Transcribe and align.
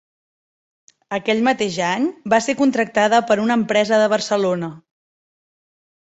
Aquell 1.17 1.41
mateix 1.47 1.75
any 1.87 2.07
va 2.33 2.39
ser 2.45 2.55
contractada 2.61 3.19
per 3.31 3.37
una 3.43 3.57
empresa 3.61 3.99
de 4.05 4.09
Barcelona. 4.15 4.71